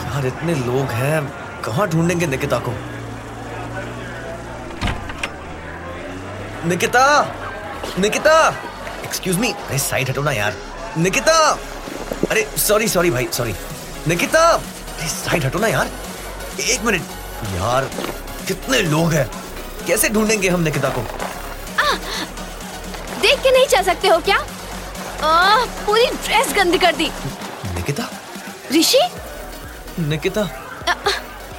यार 0.04 0.26
इतने 0.26 0.54
लोग 0.54 0.86
हैं 0.90 1.20
कहाँ 1.62 1.88
ढूंढेंगे 1.88 2.26
निकिता 2.26 2.58
को? 2.58 2.72
निकिता! 6.68 7.04
निकिता! 7.98 8.36
एक्सक्यूज 9.04 9.38
मी 9.38 9.52
अरे 9.52 9.78
साइड 9.78 10.10
हटो 10.10 10.22
ना 10.22 10.32
यार। 10.32 10.56
निकिता! 10.98 11.36
अरे 12.30 12.46
सॉरी 12.58 12.88
सॉरी 12.88 13.10
भाई 13.10 13.28
सॉरी 13.32 13.54
निकिता! 14.08 14.46
अरे 14.48 15.08
साइड 15.08 15.44
हटो 15.44 15.58
ना 15.58 15.66
यार। 15.66 15.90
एक 16.60 16.84
मिनट। 16.84 17.02
यार 17.54 17.90
कितने 18.48 18.82
लोग 18.82 19.12
हैं? 19.12 19.30
कैसे 19.86 20.08
ढूंढेंगे 20.08 20.48
हम 20.48 20.60
निकिता 20.60 20.88
को? 20.88 21.04
देख 23.22 23.42
के 23.42 23.50
नहीं 23.50 23.66
चल 23.66 23.82
सकते 23.82 24.08
हो 24.08 24.18
क्या? 24.28 24.36
आ, 25.22 25.64
पूरी 25.86 26.06
ड्रेस 26.06 26.52
गंदी 26.56 26.78
कर 26.78 26.96
दी। 26.96 27.10
निकिता? 27.74 28.08
ऋषि? 28.72 29.00
निकिता? 29.98 30.42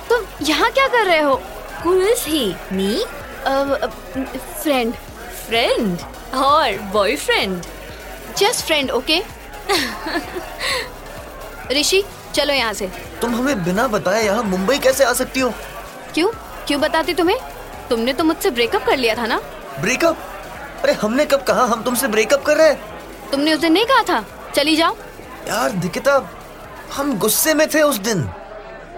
तुम 0.10 0.25
यहाँ 0.46 0.72
क्या 0.72 0.88
कर 0.88 1.06
रहे 1.06 1.20
हो? 1.22 1.42
Who 1.84 1.94
is 2.10 2.25
he? 2.28 2.44
Friend 4.63 4.94
friend 5.48 6.00
और 6.36 6.78
boyfriend 6.94 7.63
just 8.38 8.66
friend 8.66 8.92
okay 8.92 9.22
Rishi 11.72 12.04
चलो 12.36 12.54
यहाँ 12.54 12.74
से। 12.74 12.88
तुम 13.22 13.36
हमें 13.36 13.63
बिना 13.63 13.88
बताए 13.88 14.24
यहाँ 14.25 14.44
मुंबई 14.44 14.78
कैसे 14.80 15.04
आ 15.04 15.13
सकती 15.13 15.40
हो? 15.40 15.54
क्यों? 16.13 16.30
क्यों 16.68 16.80
बताती 16.82 17.13
तुम्हें? 17.13 17.38
तुमने 17.90 18.13
तो 18.13 18.24
मुझसे 18.24 18.50
ब्रेकअप 18.52 18.86
कर 18.86 18.98
लिया 18.98 19.16
था 19.16 19.25
ना? 19.25 19.40
ब्रेकअप 19.82 20.18
अरे 20.84 20.94
हमने 20.94 21.25
कब 21.25 21.44
कहा 21.44 21.63
हम 21.65 21.84
तुमसे 21.84 22.08
ब्रेकअप 22.08 22.44
कर 22.46 22.58
रहे 22.58 22.70
हैं? 22.70 22.80
तुमने 23.32 23.53
उस 23.53 23.60
दिन 23.60 23.74
नहीं 23.74 23.86
कहा 23.86 24.03
था? 24.03 24.24
चली 24.56 24.75
जाओ। 24.75 24.96
यार 25.48 25.74
निकिता 25.74 26.22
हम 26.94 27.18
गुस्से 27.20 27.53
में 27.53 27.68
थे 27.74 27.82
उस 27.82 27.98
दिन। 28.00 28.30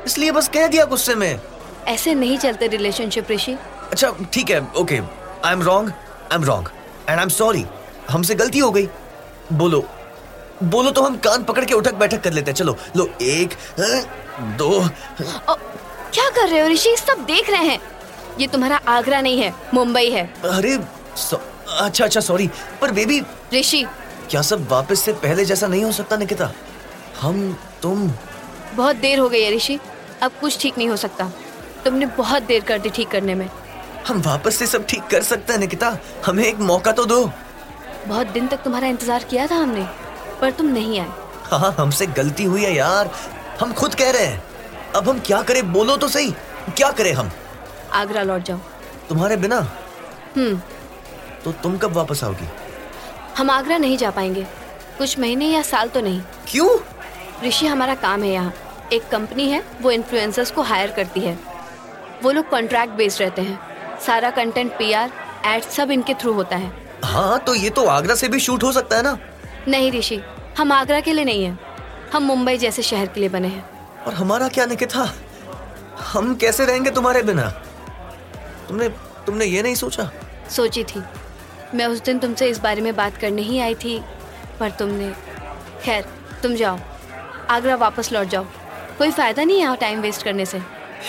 इसलिए 0.05 0.31
बस 0.31 0.47
कह 0.53 0.67
दिया 0.67 0.85
गुस्से 0.85 1.15
में। 1.15 1.39
ऐसे 1.87 2.13
नहीं 2.15 2.37
चलते 2.37 2.67
रिलेशनशिप 2.67 3.31
ऋषि। 3.31 3.57
अच्छा 3.91 4.11
ठीक 4.33 4.49
है 4.49 4.61
okay 4.77 4.99
I 5.45 5.53
am 5.53 5.61
wrong 5.63 5.91
I 6.31 6.35
am 6.35 6.43
wrong 6.43 6.69
and 7.09 7.17
I 7.17 7.23
am 7.23 7.29
sorry 7.29 7.65
हमसे 8.09 8.35
गलती 8.35 8.59
हो 8.59 8.71
गई। 8.71 8.87
बोलो। 9.53 9.83
बोलो 10.63 10.91
तो 10.91 11.01
हम 11.01 11.17
कान 11.17 11.43
पकड़ 11.43 11.65
के 11.65 11.73
उठक 11.73 11.93
बैठक 11.95 12.21
कर 12.23 12.33
लेते 12.33 12.51
हैं। 12.51 12.55
चलो 12.55 12.75
लो 12.97 13.09
एक 13.21 13.55
दो। 14.57 14.69
ओ, 14.69 15.55
क्या 16.13 16.29
कर 16.29 16.47
रहे 16.49 16.59
हो 16.59 16.67
ऋषि? 16.67 16.95
सब 16.97 17.25
देख 17.25 17.49
रहे 17.49 17.63
हैं। 17.63 17.79
ये 18.39 18.47
तुम्हारा 18.47 18.79
आगरा 18.87 19.21
नहीं 19.21 19.41
है 19.41 19.53
मुंबई 19.73 20.09
है। 20.11 20.23
अरे 20.45 20.75
अच्छा 20.75 22.05
अच्छा 22.05 22.19
सॉरी 22.21 22.49
पर 22.81 22.91
बेबी 22.91 23.21
ऋषि। 23.53 23.85
क्या 24.29 24.41
सब 24.41 24.67
वापस 24.69 24.99
से 24.99 25.13
पहले 25.15 25.45
जैसा 25.45 25.67
नहीं 25.67 25.83
हो 25.83 25.91
सकता 25.91 26.17
निकिता? 26.17 26.51
हम 27.21 27.57
तुम। 27.81 28.09
बहुत 28.75 28.95
देर 28.95 29.19
हो 29.19 29.29
गई 29.29 29.41
है 29.41 29.55
ऋषि। 29.55 29.79
अब 30.23 30.31
कुछ 30.41 30.59
ठीक 30.61 30.77
नहीं 30.77 30.89
हो 30.89 30.95
सकता। 30.95 31.31
तुमने 31.85 32.05
बहुत 32.17 32.43
देर 32.43 32.63
कर 32.63 32.79
दी 32.79 32.89
ठीक 32.89 33.09
करने 33.09 33.35
में। 33.35 33.49
हम 34.07 34.21
वापस 34.21 34.55
से 34.55 34.67
सब 34.67 34.85
ठीक 34.85 35.03
कर 35.11 35.23
सकते 35.23 35.53
हैं 35.53 35.59
निकिता। 35.59 35.97
हमें 36.25 36.43
एक 36.43 36.59
मौका 36.61 36.91
तो 36.91 37.05
दो। 37.05 37.25
बहुत 38.07 38.27
दिन 38.27 38.47
तक 38.47 38.63
तुम्हारा 38.63 38.87
इंतज़ार 38.87 39.23
किया 39.23 39.47
था 39.47 39.55
हमने 39.55 39.87
पर 40.41 40.51
तुम 40.51 40.67
नहीं 40.67 40.99
आए। 40.99 41.09
हाँ 41.51 41.75
हमसे 41.79 42.07
गलती 42.17 42.43
हुई 42.43 42.63
है 42.63 42.73
यार। 42.75 43.09
हम 43.61 43.73
खुद 43.73 43.95
कह 43.95 44.11
रहे 44.11 44.25
हैं। 44.25 44.43
अब 44.95 45.09
हम 45.09 45.19
क्या 45.19 45.41
करें 45.41 45.71
बोलो 45.73 45.97
तो 45.97 46.07
सही। 46.07 46.31
क्या 46.69 46.91
करें 46.91 47.11
हम? 47.13 47.31
आगरा 47.95 48.23
लौट 48.23 48.41
जाओ। 48.41 48.57
तुम्हारे 49.09 49.37
बिना? 49.37 49.59
हम्म। 50.37 50.61
तो 51.43 51.51
तुम 51.51 51.77
कब 51.77 51.91
वापस 51.91 52.23
आओगी? 52.23 52.47
हम 53.37 53.49
आगरा 53.49 53.77
नहीं 53.77 53.97
जा 53.97 54.11
पाएँगे। 54.11 54.45
कुछ 54.97 55.19
महीने 55.19 55.45
या 55.45 55.61
साल 55.61 55.89
तो 55.89 56.01
नहीं। 56.01 56.21
क्यों? 56.47 56.69
ऋषि 57.47 57.67
हमारा 57.67 57.95
काम 57.95 58.23
है 58.23 58.29
यहाँ। 58.29 58.53
एक 58.93 59.07
कंपनी 59.07 59.49
है 59.49 59.63
वो 59.81 59.91
इन्फ्लुएंसर्स 59.91 60.51
को 60.51 60.61
हायर 60.61 60.91
करती 60.91 61.19
है। 61.19 61.39
वो 62.23 62.31
लोग 62.31 62.49
कॉन्ट्रैक्ट 62.49 62.93
बेस्ड 62.93 63.21
रहते 63.21 63.41
हैं। 63.41 63.59
सारा 63.99 64.29
कंटेंट 64.31 64.77
पीआर 64.77 65.11
एड 65.45 65.63
सब 65.63 65.91
इनके 65.91 66.13
थ्रू 66.13 66.33
होता 66.33 66.55
है। 66.55 66.71
हाँ 67.03 67.39
तो 67.39 67.55
ये 67.55 67.69
तो 67.69 67.85
आगरा 67.85 68.15
से 68.15 68.27
भी 68.27 68.39
शूट 68.39 68.63
हो 68.63 68.71
सकता 68.71 68.95
है 68.95 69.03
ना? 69.03 69.17
नहीं 69.67 69.91
ऋषि 69.91 70.21
हम 70.57 70.71
आगरा 70.71 70.99
के 70.99 71.13
लिए 71.13 71.25
नहीं 71.25 71.43
है। 71.45 71.59
हम 72.13 72.23
मुंबई 72.23 72.57
जैसे 72.57 72.81
शहर 72.81 73.07
के 73.07 73.19
लिए 73.19 73.29
बने 73.29 73.47
हैं। 73.47 73.69
और 74.07 74.13
हमारा 74.13 74.47
क्या 74.47 74.65
निकिता 74.65 75.13
हम 76.13 76.35
कैसे 76.35 76.65
रहेंगे 76.65 76.91
तुम्हारे 76.91 77.23
बिना? 77.23 77.64
तुमने 78.67 78.89
तुमने 79.25 79.45
ये 79.45 79.61
नहीं 79.61 79.75
सोचा? 79.75 80.09
सोची 80.51 80.83
थी। 80.83 81.03
मैं 81.73 81.85
उस 81.85 82.01
दिन 82.01 82.19
तुमसे 82.19 82.49
इस 82.49 82.59
बारे 82.59 82.81
में 82.81 82.95
बात 82.95 83.17
करने 83.17 83.41
ही 83.41 83.59
आई 83.59 83.75
थी 83.75 83.97
पर 84.59 84.71
तुमने 84.79 85.11
खैर 85.83 86.05
तुम 86.43 86.55
जाओ 86.55 86.79
आगरा 87.49 87.75
वापस 87.75 88.11
लौट 88.13 88.27
जाओ। 88.27 88.45
कोई 88.97 89.11
फ़ायदा 89.11 89.43
नहीं 89.43 89.61
है 89.61 89.75
टाइम 89.75 90.01
वेस्ट 90.01 90.23
करने 90.23 90.45
से। 90.45 90.57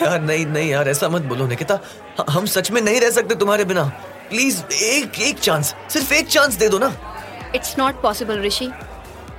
यार 0.03 0.21
नहीं 0.21 0.47
नहीं 0.47 0.71
यार 0.71 0.89
ऐसा 0.89 1.09
मत 1.09 1.23
बोलो 1.23 1.47
निकिता। 1.47 1.79
हम 2.31 2.47
सच 2.47 2.71
में 2.71 2.81
नहीं 2.83 3.01
रह 3.01 3.11
सकते 3.11 3.35
तुम्हारे 3.35 3.65
बिना। 3.65 3.85
प्लीज़ 4.31 4.63
एक 4.75 5.21
एक 5.21 5.39
चांस 5.39 5.75
सिर्फ़ 5.91 6.13
एक 6.15 6.29
चांस 6.29 6.55
दे 6.55 6.69
दो 6.69 6.79
ना। 6.79 6.93
इट्स 7.55 7.75
नॉट 7.79 8.01
पॉसिबल 8.03 8.41
ऋषि 8.43 8.71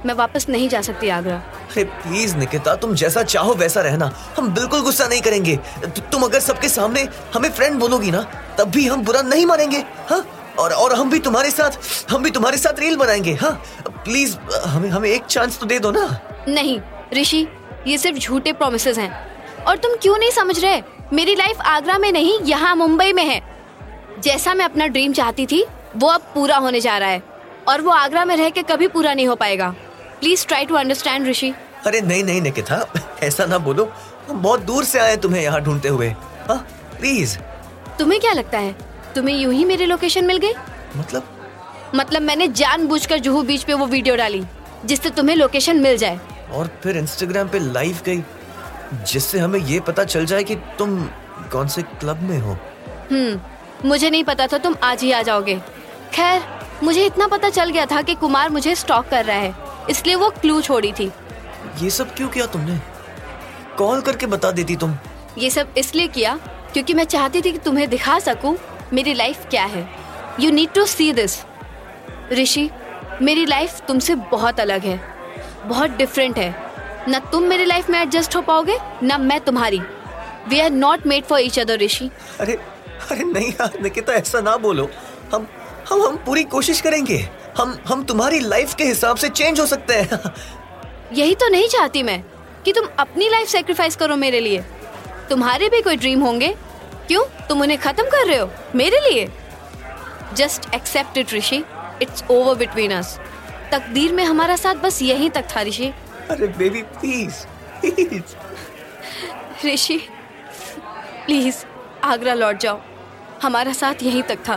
मैं 0.06 0.14
वापस 0.14 0.46
नहीं 0.50 0.70
जा 0.70 0.82
सकती 0.82 1.10
आगरा। 1.10 1.36
अरे 1.36 1.84
प्लीज़ 1.84 2.36
निकिता 2.38 2.76
तुम 2.76 2.94
जैसा 2.96 3.24
चाहो 3.24 3.54
वैसा 3.54 3.82
रहना। 3.82 4.12
हम 4.38 4.50
बिल्कुल 4.50 4.82
गुस्सा 4.82 5.08
नहीं 5.08 5.22
करेंगे। 5.22 5.56
तु, 5.56 6.02
तुम 6.02 6.24
अगर 6.24 6.40
सबके 6.40 6.70
सामने 6.70 7.08
हमें 7.34 7.50
फ्रेंड 7.50 7.80
बोलोगी 7.80 8.12
ना 8.12 8.22
तब 8.58 8.70
भी 8.70 8.88
हम 8.88 9.04
बुरा 9.04 9.22
नहीं 9.22 9.46
मानेंगे 9.46 9.84
हाँ? 10.10 10.26
और 10.60 10.74
और 10.74 10.94
हम 10.94 11.10
भी 11.10 11.20
तुम्हारे 11.20 11.52
साथ 11.52 11.80
हम 12.12 12.24
भी 12.24 12.32
तुम्हारे 12.32 12.58
साथ 12.58 12.80
रील 12.80 12.96
बनाएँगे 12.98 13.34
हाँ? 13.34 13.52
प्लीज़ 13.88 14.38
हमें 14.66 14.90
हमें 14.90 15.10
एक 15.10 15.26
चांस 15.26 15.60
तो 15.60 15.66
दे 15.66 15.80
दो 15.80 15.92
ना। 15.92 16.08
नहीं 16.48 16.80
ऋषि 17.14 17.48
ये 17.88 17.98
सिर्फ़ 17.98 18.18
झूठे 18.18 18.54
प्रोमिस 18.54 18.88
हैं। 18.88 19.12
और 19.64 19.78
तुम 19.78 19.96
क्यों 19.96 20.18
नहीं 20.18 20.32
समझ 20.32 20.60
रहे? 20.60 20.82
मेरी 21.14 21.36
लाइफ 21.36 21.62
आगरा 21.62 21.98
में 21.98 22.12
नहीं 22.12 22.40
यहाँ 22.40 22.76
मुंबई 22.76 23.14
में 23.14 23.24
है। 23.24 23.42
जैसा 24.20 24.54
मैं 24.54 24.66
अपना 24.66 24.88
ड्रीम 24.88 25.14
चाहती 25.14 25.46
थी 25.46 25.66
वो 25.96 26.08
अब 26.08 26.22
पूरा 26.36 26.58
होने 26.58 26.80
जा 26.82 26.98
रहा 26.98 27.10
है। 27.10 27.22
और 27.70 27.82
वो 27.82 27.92
आगरा 27.92 28.24
में 28.26 28.36
रह 28.38 28.50
के 28.50 28.62
कभी 28.64 28.88
पूरा 28.88 29.14
नहीं 29.14 29.28
हो 29.28 29.36
पाएगा। 29.36 29.74
Please 30.20 30.46
try 30.48 30.66
to 30.66 30.76
understand 30.76 31.28
Rishi 31.28 31.54
अरे 31.86 32.02
नहीं 32.02 32.24
नहीं 32.24 32.42
निकिता 32.42 32.86
ऐसा 33.24 33.46
ना 33.46 33.58
बोलो। 33.58 33.92
हम 34.30 34.42
बहुत 34.42 34.62
दूर 34.62 34.84
से 34.84 35.00
आए 35.00 35.16
तुम्हें 35.18 35.42
यहाँ 35.42 35.62
ढूंढते 35.64 35.88
हुए। 35.88 36.08
हाँ 36.48 36.58
प्लीज़ 37.00 37.38
तुम्हें 38.00 38.20
क्या 38.22 38.32
लगता 38.34 38.58
है? 38.58 38.76
तुम्हें 39.16 39.36
यूँ 39.36 39.54
ही 39.54 39.66
मेरी 39.66 39.86
लोकेशन 39.86 40.26
मिल 40.26 40.38
गई? 40.38 40.54
मतलब? 40.98 41.24
मतलब 41.96 42.22
मैंने 42.22 42.48
जानबूझकर 42.48 43.20
जुहू 43.20 43.42
बीच 43.44 43.64
पे 43.64 43.74
वो 43.74 43.86
वीडियो 43.86 44.16
डाली 44.16 44.44
जिससे 44.86 45.10
तुम्हें 45.10 45.36
लोकेशन 45.36 45.80
मिल 45.82 45.98
जाए। 45.98 46.20
और 46.54 46.70
फिर 46.84 46.98
इंस्टाग्राम 46.98 47.48
पे 47.48 47.60
लाइव 47.60 48.00
गई 48.06 48.24
जिससे 49.04 49.40
हमें 49.40 49.60
ये 49.60 49.80
पता 49.80 50.04
चल 50.04 50.26
जाए 50.26 50.44
कि 50.44 50.56
तुम 50.80 51.00
कौन 51.52 51.68
से 51.68 51.82
क्लब 51.84 52.22
में 52.22 52.38
हो। 52.40 52.58
हम्म 53.12 53.88
मुझे 53.88 54.10
नहीं 54.10 54.24
पता 54.24 54.48
था 54.48 54.58
तुम 54.58 54.76
आज 54.84 55.02
ही 55.04 55.12
आ 55.12 55.22
जाओगे। 55.22 55.56
खैर 56.14 56.42
मुझे 56.84 57.06
इतना 57.06 57.28
पता 57.28 57.50
चल 57.50 57.70
गया 57.70 57.86
था 57.86 58.02
कि 58.02 58.16
कुमार 58.16 58.50
मुझे 58.50 58.76
स्टॉक 58.76 59.08
कर 59.08 59.26
रहा 59.26 59.38
है। 59.38 59.67
इसलिए 59.90 60.16
वो 60.16 60.30
क्लू 60.32 60.62
छोड़ी 60.62 60.92
थी। 60.92 61.12
ये 61.82 61.90
सब 61.90 62.14
क्यों 62.16 62.28
किया 62.30 62.46
तुमने? 62.46 62.80
कॉल 63.78 64.02
करके 64.02 64.26
बता 64.26 64.52
देती 64.52 64.76
तुम। 64.76 64.98
ये 65.38 65.50
सब 65.50 65.74
इसलिए 65.78 66.08
किया 66.08 66.36
क्योंकि 66.74 66.94
मैं 66.94 67.04
चाहती 67.06 67.42
थी 67.42 67.52
कि 67.52 67.58
तुम्हें 67.58 67.90
दिखा 67.90 68.18
सकूँ 68.20 68.56
मेरी 68.94 69.14
लाइफ 69.14 69.46
क्या 69.50 69.64
है। 69.66 69.88
You 70.40 70.52
need 70.52 70.74
to 70.74 70.86
see 70.86 71.12
this 71.14 71.38
Rishi 72.32 72.70
मेरी 73.22 73.46
लाइफ 73.46 73.80
तुमसे 73.88 74.16
बहुत 74.32 74.60
अलग 74.60 74.86
है। 74.86 75.00
बहुत 75.66 75.92
डिफरेंट 75.92 76.38
है। 76.38 76.50
न 77.10 77.20
तुम 77.32 77.44
मेरी 77.44 77.66
लाइफ 77.66 77.90
में 77.90 78.00
एडजस्ट 78.00 78.36
हो 78.36 78.42
पाओगे 78.42 78.78
न 79.04 79.22
मैं 79.22 79.40
तुम्हारी। 79.42 79.80
We 80.50 80.60
are 80.60 80.70
not 80.72 81.06
made 81.08 81.24
for 81.24 81.40
each 81.40 81.60
other 81.60 81.80
Rishi. 81.80 82.10
अरे 82.40 82.54
अरे 83.12 83.24
नहीं 83.24 83.50
यार 83.52 83.80
निकिता 83.82 84.14
ऐसा 84.14 84.42
ना 84.42 84.56
बोलो। 84.58 84.90
हम 85.34 85.48
हम 85.90 86.02
हम 86.02 86.18
पूरी 86.18 86.44
कोशिश 86.44 86.82
करेंगे। 86.82 87.18
हम 87.58 87.78
हम 87.88 88.04
तुम्हारी 88.04 88.40
लाइफ 88.40 88.74
के 88.76 88.84
हिसाब 88.84 89.18
से 89.18 89.30
चेंज 89.30 89.60
हो 89.60 89.66
सकते 89.66 89.94
हैं। 89.94 90.20
यही 91.14 91.36
तो 91.36 91.48
नहीं 91.50 91.68
चाहती 91.68 92.04
मैं 92.04 92.22
कि 92.66 92.74
तुम 92.74 92.88
अपनी 93.00 93.30
लाइफ 93.30 93.48
सेक्रीफाइस 93.48 93.96
करो 93.96 94.16
मेरे 94.16 94.40
लिए। 94.40 94.62
तुम्हारे 95.30 95.70
भी 95.70 95.82
कोई 95.82 95.96
ड्रीम 95.96 96.22
होंगे? 96.22 96.56
क्यों? 97.08 97.24
तुम 97.48 97.62
उन्हें 97.62 97.80
खत्म 97.80 98.04
कर 98.04 98.28
रहे 98.28 98.38
हो 98.38 98.50
मेरे 98.76 99.00
लिए? 99.00 99.28
Just 100.34 100.74
accept 100.76 101.18
it 101.18 101.34
Rishi 101.34 101.64
it's 102.02 102.24
over 102.32 102.56
between 102.56 102.92
us 102.92 103.20
तकदीर 103.72 104.14
में 104.14 104.24
हमारा 104.24 104.56
साथ 104.56 104.76
बस 104.76 105.02
यहीं 105.02 105.30
तक 105.30 105.46
था 105.56 105.62
ऋषि। 105.62 105.88
अरे 106.30 106.48
baby 106.48 106.82
please 106.82 107.46
please 107.82 108.36
Rishi 109.68 109.98
please 111.26 111.64
Agra 112.04 112.34
लौट 112.34 112.60
जाओ। 112.60 112.82
हमारा 113.44 113.74
साथ 113.74 114.04
यहीं 114.04 114.24
तक 114.24 114.48
था। 114.50 114.56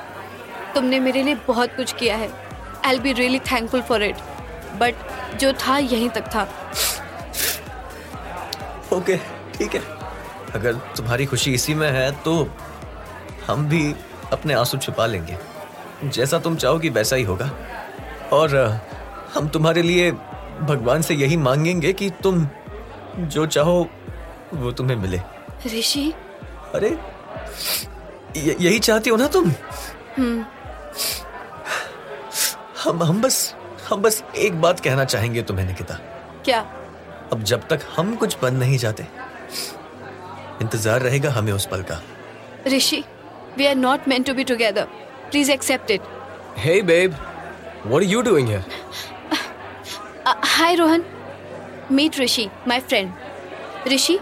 तुमने 0.74 0.98
मेरे 1.00 1.22
लिए 1.22 1.34
बहुत 1.46 1.76
कुछ 1.76 1.92
किया 1.92 2.16
है। 2.16 2.49
I 2.84 2.98
be 2.98 3.12
really 3.12 3.38
thankful 3.52 3.82
for 3.82 4.02
it 4.02 4.16
but 4.80 4.94
जो 5.40 5.52
था 5.62 5.78
यहीं 5.78 6.08
तक 6.08 6.28
था। 6.34 6.42
ओके 8.92 9.16
ठीक 9.54 9.74
है। 9.74 9.80
अगर 10.54 10.74
तुम्हारी 10.96 11.26
खुशी 11.26 11.52
इसी 11.54 11.74
में 11.74 11.90
है 11.90 12.10
तो 12.22 12.34
हम 13.46 13.66
भी 13.68 13.94
अपने 14.32 14.54
आँसू 14.54 14.78
छुपा 14.78 15.06
लेंगे। 15.06 15.36
जैसा 16.04 16.38
तुम 16.38 16.56
चाहोगी 16.56 16.88
वैसा 16.88 17.16
ही 17.16 17.22
होगा। 17.22 17.50
और 18.32 18.56
हम 19.34 19.48
तुम्हारे 19.48 19.82
लिए 19.82 20.10
भगवान 20.62 21.02
से 21.02 21.14
यही 21.14 21.36
मांगेंगे 21.36 21.92
कि 21.92 22.10
तुम 22.22 22.46
जो 23.18 23.46
चाहो 23.46 23.88
वो 24.54 24.72
तुम्हें 24.72 24.96
मिले। 24.96 25.20
ऋषि? 25.66 26.12
अरे 26.74 26.88
यही 28.36 28.78
चाहती 28.78 29.10
हो 29.10 29.16
ना 29.16 29.26
तुम? 29.26 29.52
हम 32.84 33.02
हम 33.02 33.20
बस 33.22 33.54
हम 33.88 34.02
बस 34.02 34.22
एक 34.38 34.60
बात 34.60 34.80
कहना 34.80 35.04
चाहेंगे 35.04 35.42
तुम्हें 35.42 35.66
निकिता। 35.66 35.94
क्या? 36.44 36.60
अब 37.32 37.42
जब 37.50 37.66
तक 37.68 37.80
हम 37.96 38.14
कुछ 38.16 38.36
बन 38.42 38.54
नहीं 38.56 38.78
जाते 38.78 39.06
इंतज़ार 40.62 41.00
रहेगा 41.02 41.30
हमें 41.30 41.52
उस 41.52 41.66
पल 41.72 41.82
का। 41.90 42.00
Rishi 42.68 43.02
we 43.58 43.66
are 43.66 43.74
not 43.74 44.08
meant 44.08 44.26
to 44.26 44.34
be 44.34 44.44
together 44.44 44.84
please 45.30 45.50
accept 45.52 45.90
it 45.90 46.00
Hey, 46.58 46.78
babe. 46.86 47.12
What 47.90 48.02
are 48.04 48.10
you 48.12 48.22
doing 48.24 48.48
here? 48.52 48.64
Hi 50.26 50.74
Rohan 50.76 51.04
meet 51.92 52.18
Rishi 52.20 52.48
my 52.68 52.80
friend 52.80 53.12
Rishi 53.92 54.18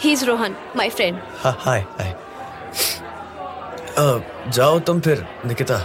he 0.00 0.12
is 0.12 0.24
Rohan 0.24 0.56
my 0.76 0.90
friend 0.90 1.18
हाँ 1.42 1.56
हाय 1.60 1.80
हाय 1.98 2.14
जाओ 4.50 4.78
तुम 4.86 5.00
फिर 5.00 5.26
निकिता 5.46 5.76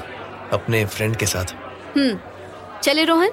अपने 0.53 0.85
friend 0.85 1.15
के 1.15 1.25
साथ। 1.25 1.55
चले 2.83 3.03
Rohan. 3.05 3.31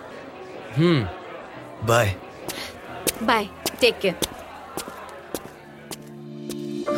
Hmm 0.77 1.87
bye 1.87 2.15
bye 3.23 3.49
take 3.81 3.99
care 3.99 4.15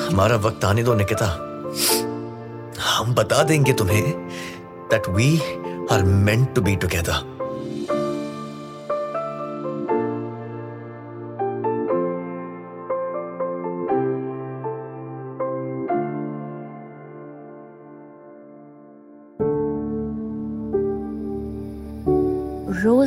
हमारा 0.01 0.37
वक्त 0.37 0.65
आने 0.65 0.83
दो 0.83 0.95
निकिता। 0.95 1.27
हम 2.89 3.15
बता 3.15 3.43
देंगे 3.43 3.73
तुम्हें 3.73 4.05
that 4.91 5.09
we 5.09 5.29
are 5.93 6.03
meant 6.03 6.55
to 6.55 6.61
be 6.63 6.77
together 6.77 7.38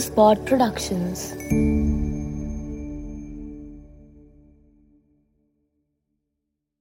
Spot 0.01 0.43
Productions. 0.47 1.31